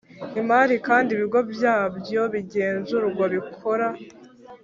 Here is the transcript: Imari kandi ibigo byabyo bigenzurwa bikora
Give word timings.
Imari 0.41 0.75
kandi 0.87 1.09
ibigo 1.15 1.39
byabyo 1.51 2.21
bigenzurwa 2.33 3.23
bikora 3.33 3.87